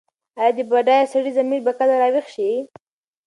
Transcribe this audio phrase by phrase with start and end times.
[0.39, 2.49] ایا د بډایه سړي ضمیر به کله راویښ شي؟